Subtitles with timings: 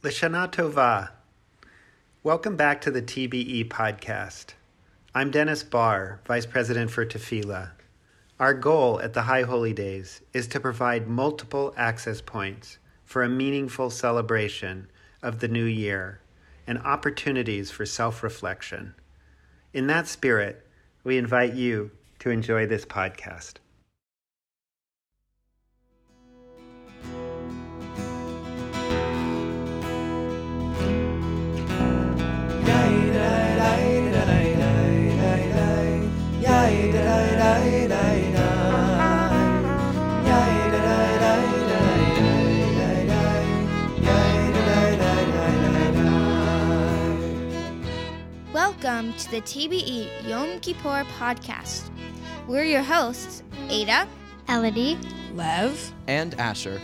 [0.00, 1.10] Lashana Tova.
[2.22, 4.54] Welcome back to the TBE podcast.
[5.12, 7.72] I'm Dennis Barr, Vice President for Tefillah.
[8.38, 13.28] Our goal at the High Holy Days is to provide multiple access points for a
[13.28, 14.88] meaningful celebration
[15.20, 16.20] of the new year
[16.64, 18.94] and opportunities for self reflection.
[19.74, 20.64] In that spirit,
[21.02, 21.90] we invite you
[22.20, 23.54] to enjoy this podcast.
[48.98, 51.88] Welcome to the TBE Yom Kippur podcast.
[52.48, 54.08] We're your hosts, Ada,
[54.48, 54.98] Elodie.
[55.34, 55.92] Lev.
[56.08, 56.80] and Asher.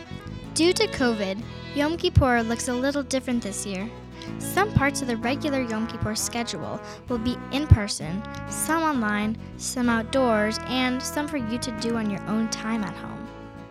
[0.55, 1.43] Due to COVID,
[1.75, 3.91] Yom Kippur looks a little different this year.
[4.39, 9.89] Some parts of the regular Yom Kippur schedule will be in person, some online, some
[9.89, 13.27] outdoors, and some for you to do on your own time at home.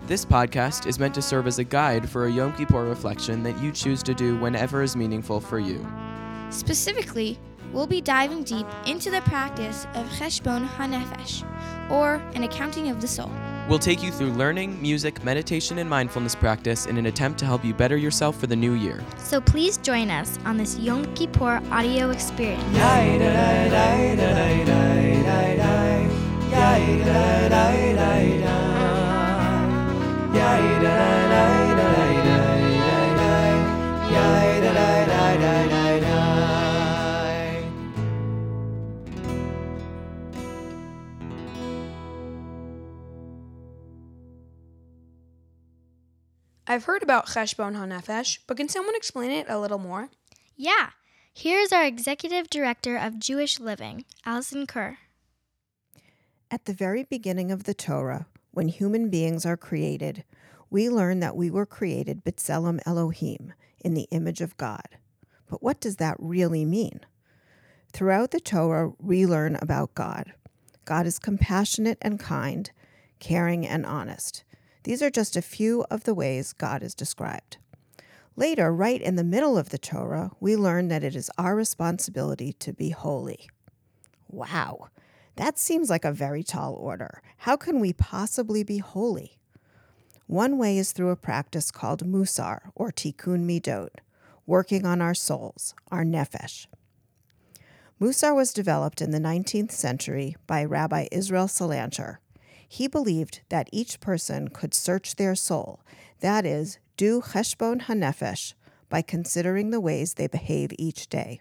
[0.06, 3.58] This podcast is meant to serve as a guide for a Yom Kippur reflection that
[3.60, 5.88] you choose to do whenever is meaningful for you.
[6.50, 7.40] Specifically,
[7.74, 11.44] we'll be diving deep into the practice of Cheshbon HaNefesh,
[11.90, 13.32] or an accounting of the soul.
[13.68, 17.66] We'll take you through learning, music, meditation, and mindfulness practice in an attempt to help
[17.66, 19.04] you better yourself for the new year.
[19.18, 22.64] So please join us on this Yom Kippur audio experience.
[46.74, 50.10] I've heard about Cheshbon HaNefesh, but can someone explain it a little more?
[50.58, 50.90] Yeah,
[51.32, 54.98] here's our Executive Director of Jewish Living, Alison Kerr.
[56.50, 60.24] At the very beginning of the Torah, when human beings are created,
[60.72, 64.98] we learn that we were created B'Tselem Elohim, in the image of God.
[65.48, 67.02] But what does that really mean?
[67.92, 70.34] Throughout the Torah, we learn about God.
[70.86, 72.72] God is compassionate and kind,
[73.20, 74.44] caring and honest.
[74.84, 77.58] These are just a few of the ways God is described.
[78.36, 82.54] Later, right in the middle of the Torah, we learn that it is our responsibility
[82.54, 83.50] to be holy.
[84.28, 84.90] Wow,
[85.36, 87.22] that seems like a very tall order.
[87.38, 89.38] How can we possibly be holy?
[90.26, 93.90] One way is through a practice called musar, or tikkun midot,
[94.46, 96.66] working on our souls, our nefesh.
[98.02, 102.18] Musar was developed in the 19th century by Rabbi Israel Salanter.
[102.74, 105.82] He believed that each person could search their soul,
[106.22, 108.56] that is, do cheshbon hanefesh,
[108.90, 111.40] by considering the ways they behave each day,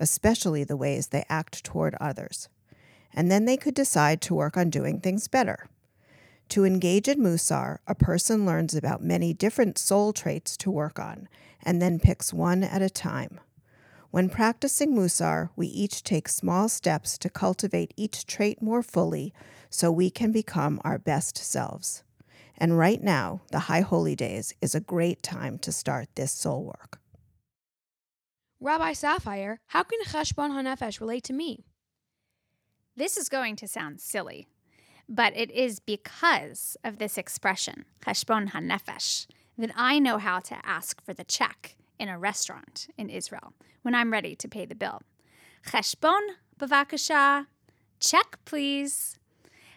[0.00, 2.48] especially the ways they act toward others.
[3.12, 5.68] And then they could decide to work on doing things better.
[6.48, 11.28] To engage in Musar, a person learns about many different soul traits to work on,
[11.62, 13.38] and then picks one at a time.
[14.10, 19.34] When practicing Musar, we each take small steps to cultivate each trait more fully
[19.74, 22.04] so we can become our best selves.
[22.56, 26.64] And right now, the High Holy Days is a great time to start this soul
[26.64, 27.00] work.
[28.60, 31.64] Rabbi Sapphire, how can Cheshbon HaNefesh relate to me?
[32.96, 34.46] This is going to sound silly,
[35.08, 39.26] but it is because of this expression, cheshbon hanefesh,
[39.58, 43.52] that I know how to ask for the check in a restaurant in Israel
[43.82, 45.02] when I'm ready to pay the bill.
[45.66, 46.20] Cheshbon
[46.56, 47.46] bavakasha,
[47.98, 49.18] check please.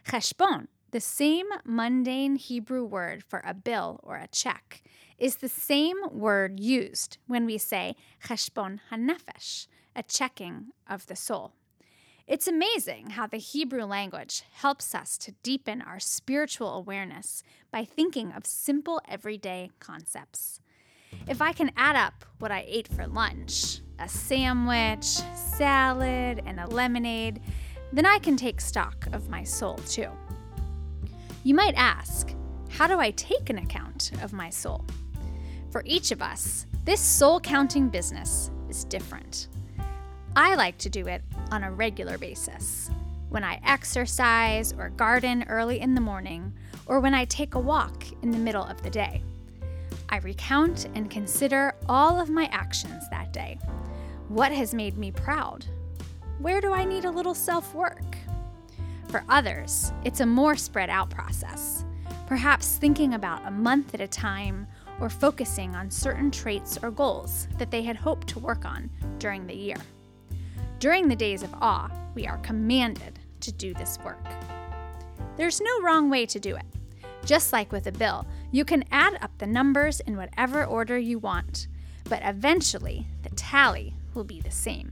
[0.07, 4.81] Cheshbon, the same mundane Hebrew word for a bill or a check,
[5.17, 11.51] is the same word used when we say cheshbon hanefesh, a checking of the soul.
[12.25, 18.31] It's amazing how the Hebrew language helps us to deepen our spiritual awareness by thinking
[18.31, 20.61] of simple everyday concepts.
[21.27, 25.05] If I can add up what I ate for lunch a sandwich,
[25.35, 27.41] salad, and a lemonade
[27.91, 30.09] then I can take stock of my soul too.
[31.43, 32.33] You might ask,
[32.69, 34.85] how do I take an account of my soul?
[35.71, 39.47] For each of us, this soul counting business is different.
[40.35, 42.89] I like to do it on a regular basis.
[43.29, 46.53] When I exercise or garden early in the morning,
[46.85, 49.21] or when I take a walk in the middle of the day.
[50.09, 53.57] I recount and consider all of my actions that day.
[54.29, 55.65] What has made me proud?
[56.39, 58.15] Where do I need a little self work?
[59.07, 61.83] For others, it's a more spread out process,
[62.27, 64.67] perhaps thinking about a month at a time
[64.99, 69.47] or focusing on certain traits or goals that they had hoped to work on during
[69.47, 69.77] the year.
[70.77, 74.23] During the days of awe, we are commanded to do this work.
[75.37, 76.65] There's no wrong way to do it.
[77.25, 81.17] Just like with a bill, you can add up the numbers in whatever order you
[81.17, 81.67] want,
[82.03, 84.91] but eventually the tally will be the same.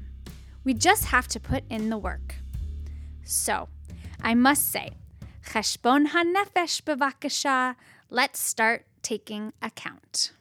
[0.66, 2.36] We just have to put in the work.
[3.24, 3.70] So,
[4.22, 4.94] I must say,
[5.48, 7.76] cheshbon hanefesh bevakasha,
[8.10, 10.32] let's start taking account.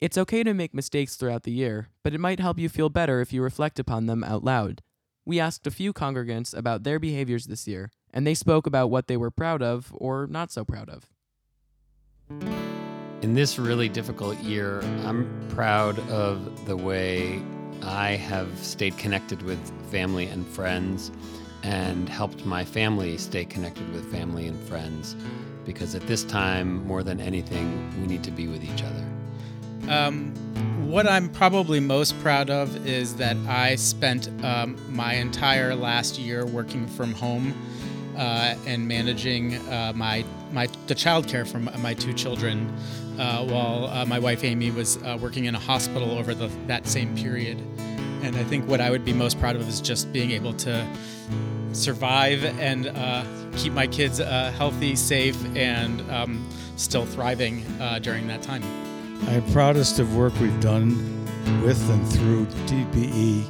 [0.00, 3.20] It's okay to make mistakes throughout the year, but it might help you feel better
[3.20, 4.82] if you reflect upon them out loud.
[5.24, 9.06] We asked a few congregants about their behaviors this year, and they spoke about what
[9.06, 11.06] they were proud of or not so proud of.
[13.22, 17.40] In this really difficult year, I'm proud of the way
[17.82, 19.58] I have stayed connected with
[19.90, 21.12] family and friends
[21.62, 25.16] and helped my family stay connected with family and friends
[25.64, 29.92] because at this time, more than anything, we need to be with each other.
[29.92, 30.32] Um,
[30.88, 36.46] what I'm probably most proud of is that I spent um, my entire last year
[36.46, 37.54] working from home
[38.16, 42.74] uh, and managing uh, my my the childcare for my two children,
[43.18, 46.86] uh, while uh, my wife Amy was uh, working in a hospital over the, that
[46.86, 47.60] same period.
[48.22, 50.86] And I think what I would be most proud of is just being able to
[51.72, 53.24] survive and uh,
[53.56, 57.64] keep my kids healthy, safe, and um, still thriving
[58.00, 58.62] during that time.
[59.28, 61.16] I'm proudest of work we've done
[61.62, 63.48] with and through TBE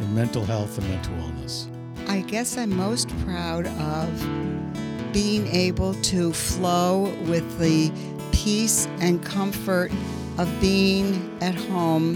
[0.00, 1.68] in mental health and mental wellness.
[2.08, 7.90] I guess I'm most proud of being able to flow with the
[8.32, 9.90] peace and comfort
[10.38, 12.14] of being at home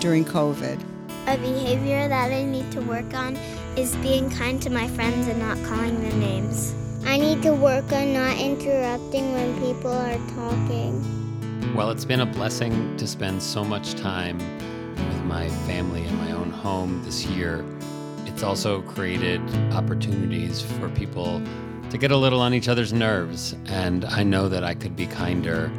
[0.00, 0.80] during COVID.
[1.26, 3.36] A behavior that I need to work on
[3.76, 6.74] is being kind to my friends and not calling them names.
[7.06, 11.74] I need to work on not interrupting when people are talking.
[11.74, 16.32] Well, it's been a blessing to spend so much time with my family in my
[16.32, 17.64] own home this year.
[18.26, 19.40] It's also created
[19.72, 21.42] opportunities for people
[21.94, 25.06] to get a little on each other's nerves, and I know that I could be
[25.06, 25.70] kinder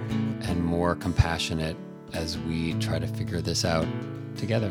[0.43, 1.75] and more compassionate
[2.13, 3.85] as we try to figure this out
[4.37, 4.69] together.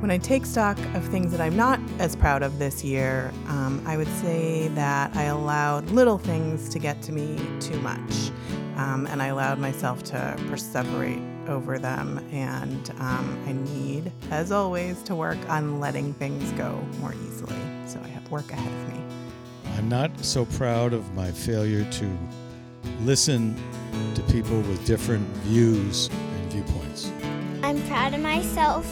[0.00, 3.82] When I take stock of things that I'm not as proud of this year, um,
[3.84, 8.30] I would say that I allowed little things to get to me too much.
[8.76, 12.26] Um, and I allowed myself to perseverate over them.
[12.32, 17.58] And um, I need, as always, to work on letting things go more easily.
[17.86, 19.07] So I have work ahead of me.
[19.78, 22.18] I'm not so proud of my failure to
[23.02, 23.54] listen
[24.16, 27.12] to people with different views and viewpoints.
[27.62, 28.84] I'm proud of myself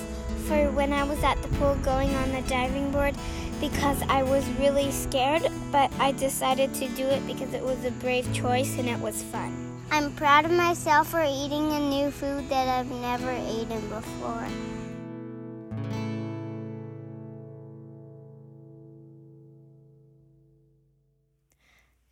[0.46, 3.16] for when I was at the pool going on the diving board
[3.60, 5.42] because I was really scared,
[5.72, 9.24] but I decided to do it because it was a brave choice and it was
[9.24, 9.82] fun.
[9.90, 14.46] I'm proud of myself for eating a new food that I've never eaten before.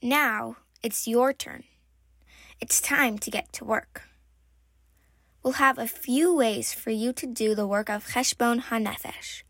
[0.04, 1.64] Now it's your turn.
[2.60, 4.02] It's time to get to work.
[5.42, 9.44] We'll have a few ways for you to do the work of Cheshbon HaNefesh.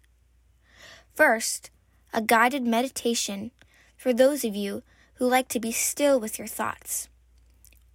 [1.13, 1.73] First,
[2.13, 3.51] a guided meditation
[3.97, 4.85] for those of you
[5.15, 7.09] who like to be still with your thoughts.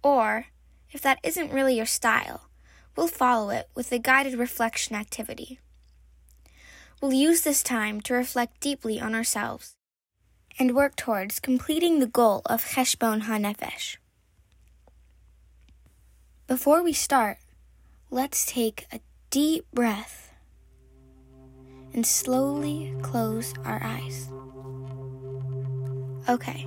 [0.02, 0.48] Or,
[0.90, 2.50] if that isn't really your style,
[2.94, 5.60] we'll follow it with a guided reflection activity.
[7.00, 9.76] We'll use this time to reflect deeply on ourselves
[10.58, 13.96] and work towards completing the goal of Cheshbon HaNefesh.
[16.46, 17.38] Before we start,
[18.10, 20.32] let's take a deep breath
[21.92, 24.28] and slowly close our eyes.
[26.28, 26.66] Okay,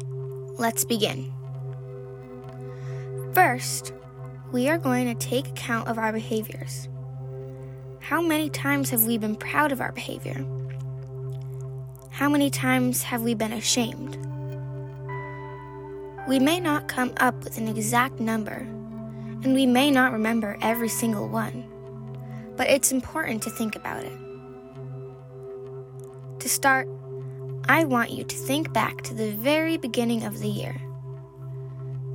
[0.58, 1.34] let's begin.
[3.34, 3.94] First,
[4.52, 6.88] we are going to take account of our behaviors.
[8.00, 10.46] How many times have we been proud of our behavior?
[12.14, 14.20] How many times have we been ashamed?
[16.28, 18.68] We may not come up with an exact number,
[19.42, 21.66] and we may not remember every single one,
[22.56, 24.14] but it's important to think about it.
[26.38, 26.88] To start,
[27.68, 30.80] I want you to think back to the very beginning of the year.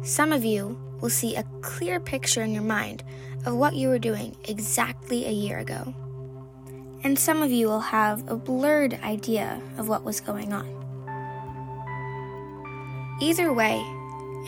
[0.04, 3.02] Some of you will see a clear picture in your mind
[3.46, 5.92] of what you were doing exactly a year ago.
[7.04, 10.66] And some of you will have a blurred idea of what was going on.
[13.20, 13.80] Either way,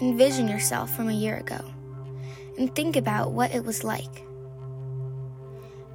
[0.00, 1.60] envision yourself from a year ago
[2.58, 4.24] and think about what it was like.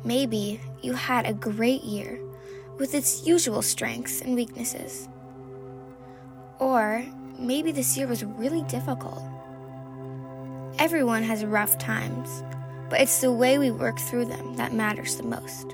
[0.03, 2.19] Maybe you had a great year
[2.77, 5.07] with its usual strengths and weaknesses.
[6.59, 7.05] Or
[7.39, 9.23] maybe this year was really difficult
[10.77, 12.43] Everyone has rough times,
[12.89, 15.73] but it's the way we work through them that matters the most.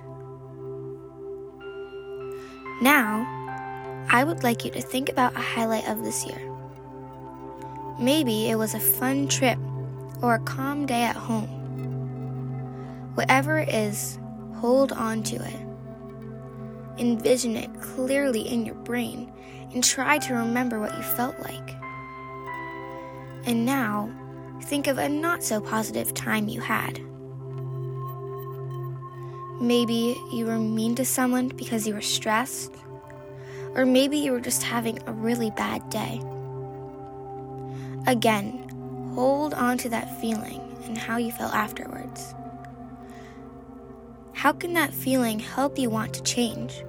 [2.82, 3.28] Now,
[4.10, 6.52] I would like you to think about a highlight of this year.
[8.00, 9.60] Maybe it was a fun trip
[10.24, 11.48] or a calm day at home.
[13.14, 14.18] Whatever it is,
[14.56, 15.60] hold on to it.
[16.98, 19.32] Envision it clearly in your brain
[19.74, 21.76] and try to remember what you felt like.
[23.46, 24.10] And now,
[24.64, 27.00] think of a not so positive time you had.
[29.62, 32.74] Maybe you were mean to someone because you were stressed,
[33.76, 36.20] or maybe you were just having a really bad day.
[38.08, 38.68] Again,
[39.14, 42.34] hold on to that feeling and how you felt afterwards.
[44.34, 46.84] How can that feeling help you want to change?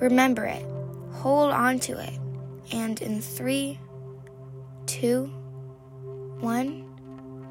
[0.00, 0.64] Remember it,
[1.12, 2.18] hold on to it,
[2.72, 3.78] and in three,
[4.86, 5.26] two,
[6.40, 6.86] one,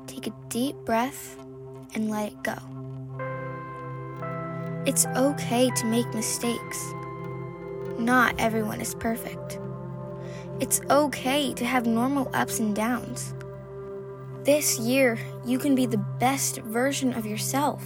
[0.07, 1.37] take a deep breath
[1.93, 2.76] and let it go.
[4.87, 6.93] It's okay to make mistakes.
[7.99, 9.59] Not everyone is perfect.
[10.61, 13.33] It's okay to have normal ups and downs.
[14.45, 17.83] This year, you can be the best version of yourself.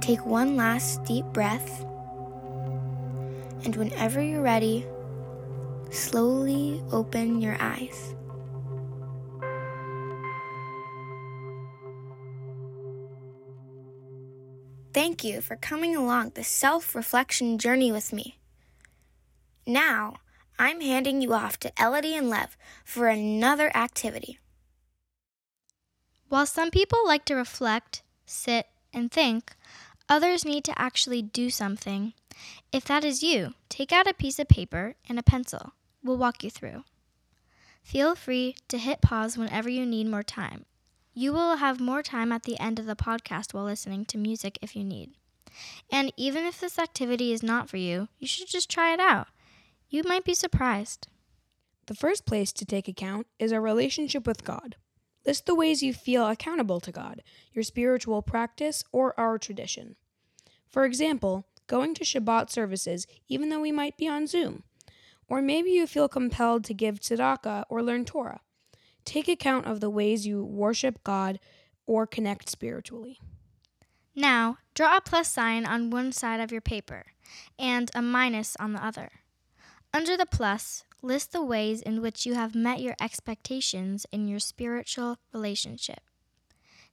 [0.00, 1.84] Take one last deep breath,
[3.66, 4.86] and whenever you're ready,
[5.90, 8.14] slowly open your eyes.
[14.94, 18.38] Thank you for coming along the self reflection journey with me.
[19.66, 20.18] Now,
[20.56, 24.38] I'm handing you off to Elodie and Lev for another activity.
[26.28, 29.56] While some people like to reflect, sit, and think,
[30.08, 32.12] others need to actually do something.
[32.70, 35.72] If that is you, take out a piece of paper and a pencil.
[36.04, 36.84] We'll walk you through.
[37.82, 40.66] Feel free to hit pause whenever you need more time.
[41.16, 44.58] You will have more time at the end of the podcast while listening to music
[44.60, 45.12] if you need.
[45.90, 49.28] And even if this activity is not for you, you should just try it out.
[49.88, 51.06] You might be surprised.
[51.86, 54.74] The first place to take account is our relationship with God.
[55.24, 59.94] List the ways you feel accountable to God, your spiritual practice, or our tradition.
[60.68, 64.64] For example, going to Shabbat services even though we might be on Zoom.
[65.28, 68.40] Or maybe you feel compelled to give tzedakah or learn Torah.
[69.04, 71.38] Take account of the ways you worship God
[71.86, 73.20] or connect spiritually.
[74.14, 77.06] Now, draw a plus sign on one side of your paper
[77.58, 79.10] and a minus on the other.
[79.92, 84.40] Under the plus, list the ways in which you have met your expectations in your
[84.40, 86.00] spiritual relationship.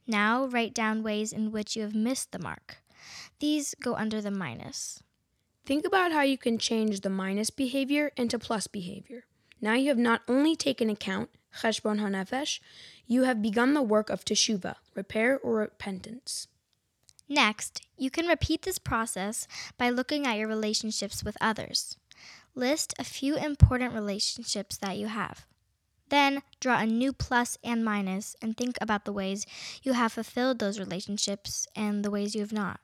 [0.08, 2.77] Now, write down ways in which you have missed the mark.
[3.39, 5.01] These go under the minus.
[5.65, 9.25] Think about how you can change the minus behavior into plus behavior.
[9.62, 12.60] Now you have not only taken account, cheshbon hanefesh,
[13.05, 16.48] you have begun the work of teshuva, repair or repentance.
[17.27, 21.98] Next, you can repeat this process by looking at your relationships with others.
[22.55, 25.46] List a few important relationships that you have.
[26.10, 29.46] Then draw a new plus and minus and think about the ways
[29.81, 32.81] you have fulfilled those relationships and the ways you have not.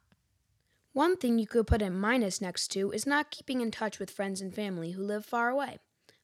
[0.93, 4.09] One thing you could put a minus next to is not keeping in touch with
[4.09, 5.79] friends and family who live far away.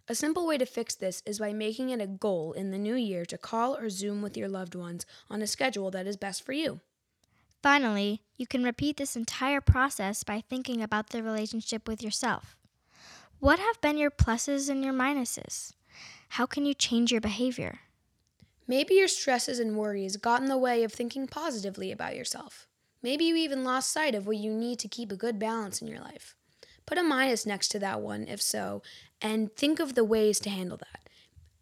[0.10, 2.96] A simple way to fix this is by making it a goal in the new
[2.96, 6.46] year to call or Zoom with your loved ones on a schedule that is best
[6.46, 6.82] for you.
[7.62, 12.58] Finally, you can repeat this entire process by thinking about the relationship with yourself.
[13.40, 15.72] What have been your pluses and your minuses?
[16.30, 17.80] How can you change your behavior?
[18.68, 22.68] Maybe your stresses and worries got in the way of thinking positively about yourself.
[23.02, 25.88] Maybe you even lost sight of what you need to keep a good balance in
[25.88, 26.36] your life.
[26.86, 28.82] Put a minus next to that one, if so,
[29.22, 31.10] and think of the ways to handle that.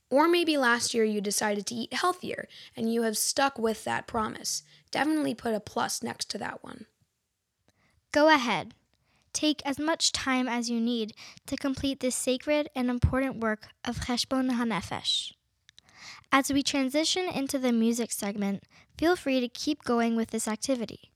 [0.09, 4.07] Or maybe last year you decided to eat healthier and you have stuck with that
[4.07, 4.63] promise.
[4.91, 6.85] Definitely put a plus next to that one.
[8.11, 8.73] Go ahead.
[9.31, 11.13] Take as much time as you need
[11.45, 15.31] to complete this sacred and important work of Cheshbon HaNefesh.
[16.29, 18.63] As we transition into the music segment,
[18.97, 21.10] feel free to keep going with this activity.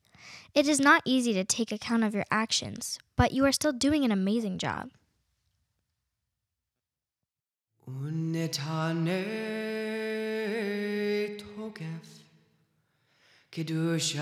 [0.55, 4.05] It is not easy to take account of your actions, but you are still doing
[4.05, 4.91] an amazing job.
[13.53, 14.21] קדושת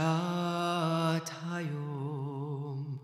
[1.52, 2.98] היום,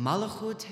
[0.00, 0.70] מלכותך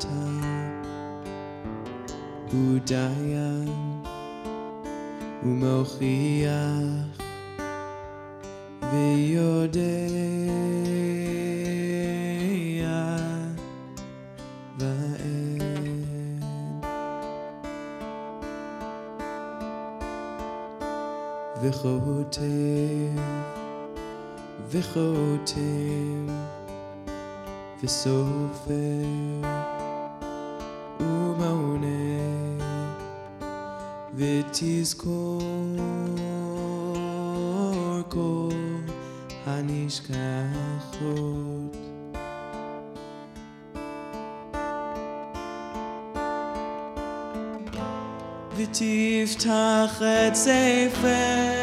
[0.00, 0.40] Bhagavata
[2.52, 3.66] Udaya
[5.44, 6.60] Umochia
[8.90, 10.20] Vyode
[21.62, 22.40] וכותב,
[24.70, 25.54] וכותב,
[27.82, 29.79] וסופר.
[31.49, 31.87] ומעונה
[34.15, 35.41] ותזכור
[38.09, 38.49] כל
[39.45, 40.15] הנשכחות
[48.57, 51.58] ותפתח את ספר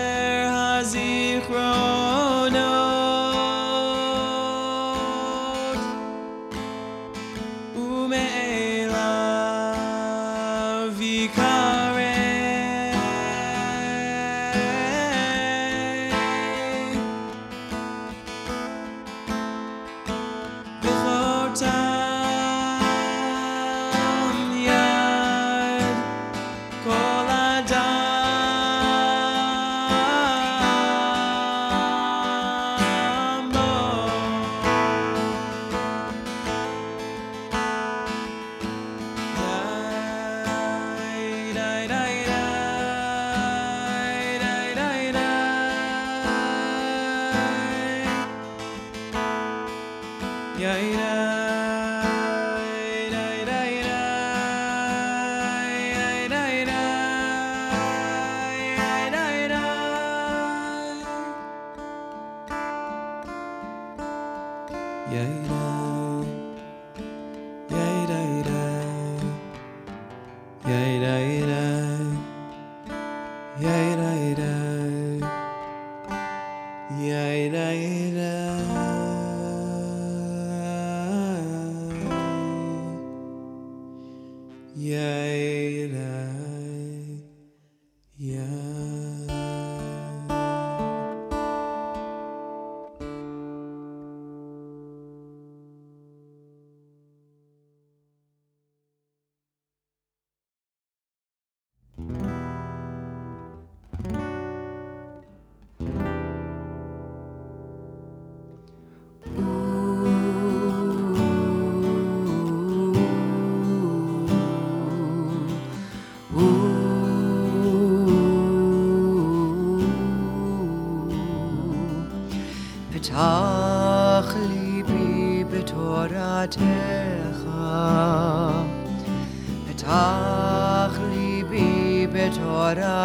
[50.58, 51.57] يا إله.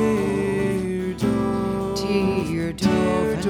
[1.95, 3.41] dear dove,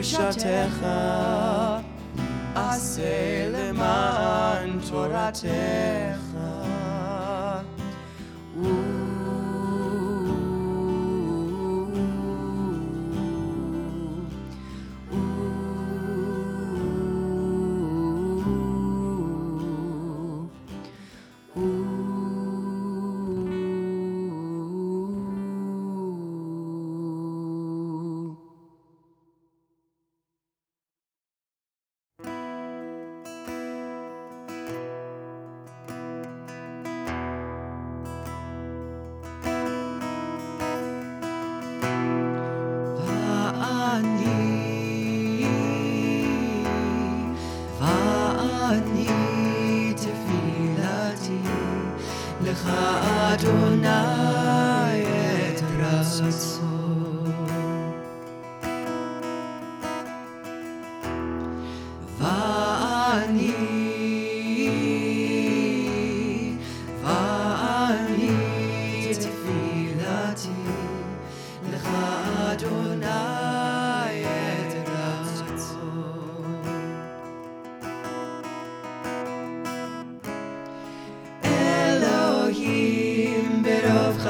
[0.00, 0.86] קדושתך,
[2.54, 6.19] עשה למען תורתך.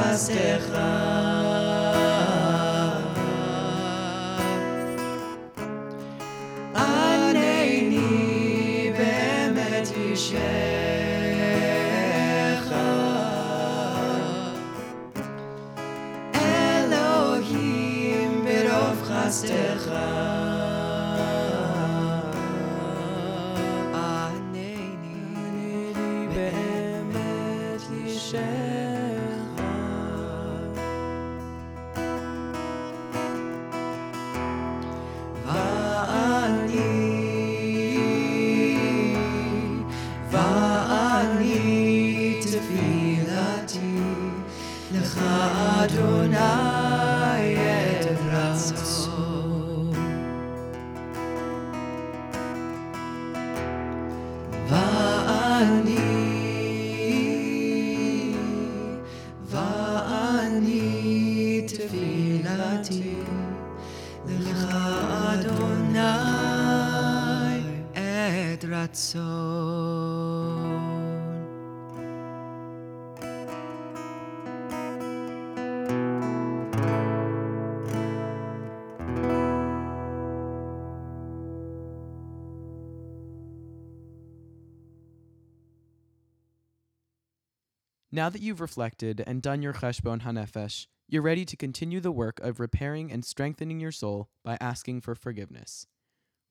[0.01, 0.65] חסדך
[88.21, 92.39] Now that you've reflected and done your cheshbon hanefesh, you're ready to continue the work
[92.41, 95.87] of repairing and strengthening your soul by asking for forgiveness.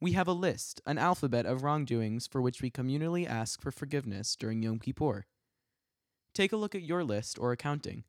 [0.00, 4.35] We have a list, an alphabet of wrongdoings for which we communally ask for forgiveness
[4.35, 5.26] during Yom Kippur.
[6.35, 8.02] Take a look at your list or accounting.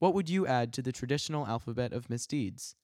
[0.00, 2.74] What would you add to the traditional alphabet of misdeeds?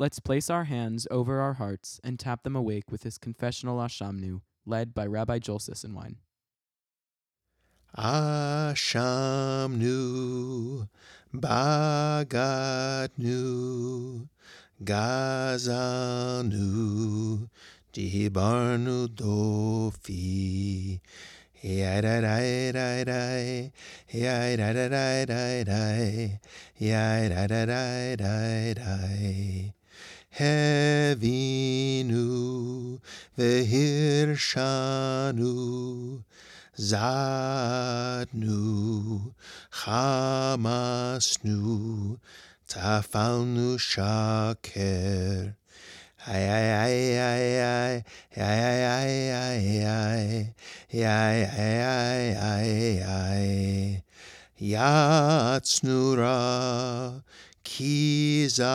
[0.00, 4.40] Let's place our hands over our hearts and tap them awake with this confessional Ashamnu,
[4.66, 6.16] led by Rabbi Joel Sisenwine.
[7.96, 9.86] Ashamnu,
[11.34, 12.28] Bagatnu,
[14.84, 16.58] Gazalnu,
[17.92, 21.00] Dibarnu Dofi.
[30.38, 31.40] Hevinu,
[33.36, 34.68] Vehirshanu,
[36.78, 38.54] Zadnu,
[39.82, 40.60] Hamasnu,
[42.68, 45.56] Tafalnu Shaker.
[46.24, 48.04] Ay, ay, ay, ay, ay,
[48.36, 50.54] ay, ay, ay,
[50.94, 51.42] ay, ay,
[51.82, 54.04] ay, ay, ay,
[54.60, 56.36] Yatsnura,
[57.64, 58.68] Kizavnu,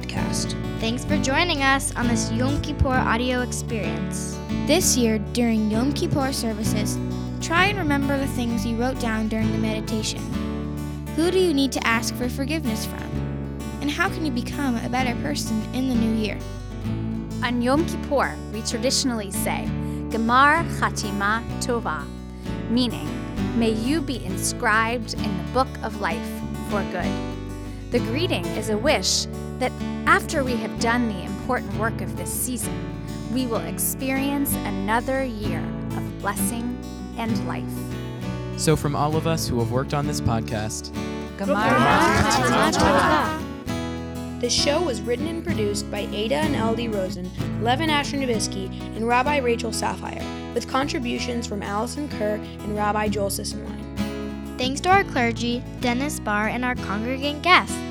[0.00, 0.54] Podcast.
[0.80, 4.38] Thanks for joining us on this Yom Kippur audio experience.
[4.66, 6.98] This year, during Yom Kippur services,
[7.40, 10.20] try and remember the things you wrote down during the meditation.
[11.16, 13.02] Who do you need to ask for forgiveness from?
[13.80, 16.38] And how can you become a better person in the new year?
[17.42, 19.68] On Yom Kippur, we traditionally say,
[20.08, 22.06] Gemar Chatima Tova,
[22.70, 23.08] meaning,
[23.58, 26.30] may you be inscribed in the book of life
[26.70, 27.10] for good.
[27.90, 29.26] The greeting is a wish
[29.60, 29.72] that
[30.06, 32.74] after we have done the important work of this season,
[33.32, 35.60] we will experience another year
[35.96, 36.76] of blessing
[37.16, 37.64] and life.
[38.56, 40.92] So, from all of us who have worked on this podcast,
[44.40, 47.30] The show was written and produced by Ada and Elodie Rosen,
[47.62, 53.28] Levin Asher Novisky, and Rabbi Rachel Sapphire, with contributions from Allison Kerr and Rabbi Joel
[53.30, 54.58] Sisenwine.
[54.58, 57.89] Thanks to our clergy, Dennis Barr, and our congregant guests.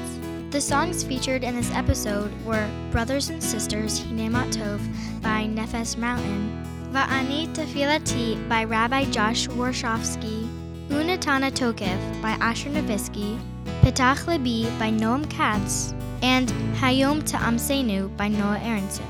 [0.51, 4.81] The songs featured in this episode were Brothers and Sisters Hinei Ma Tov
[5.21, 10.49] by Nefesh Mountain, Va'ani Tefilati by Rabbi Josh Warshawsky,
[10.89, 13.39] Unetaneh Tokef by Asher Novisky,
[13.83, 19.05] Petach Libi by Noam Katz, and Hayom Ta'amsenu by Noah Aronson.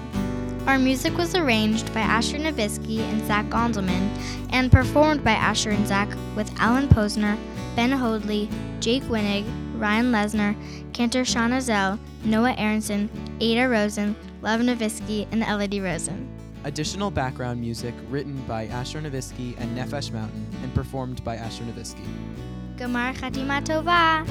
[0.67, 4.09] Our music was arranged by Asher Novisky and Zach Gondelman
[4.51, 7.37] and performed by Asher and Zach with Alan Posner,
[7.77, 8.49] Ben Hoadley,
[8.81, 9.45] Jake Winnig,
[9.79, 10.55] Ryan Lesnar,
[10.93, 16.27] Cantor Shanazel, Noah Aronson, Ada Rosen, Lev Novisky, and Elodie Rosen.
[16.65, 22.03] additional background music written by Asher Novisky and Nefesh Mountain and performed by Asher Novisky.
[22.75, 24.27] Gemar Chatima Tova!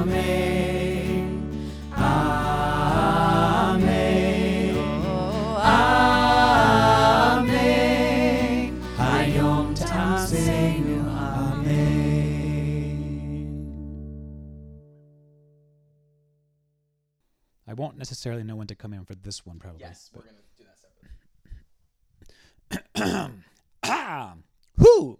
[0.00, 0.53] Amen.
[17.74, 19.80] I won't necessarily know when to come in for this one, probably.
[19.80, 20.22] Yes, but.
[20.22, 20.78] we're gonna do that
[23.00, 23.42] separately.
[23.84, 24.34] ah,
[24.76, 25.18] who?